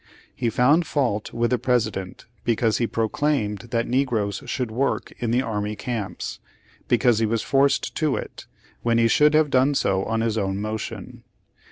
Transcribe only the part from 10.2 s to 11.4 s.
his own motion.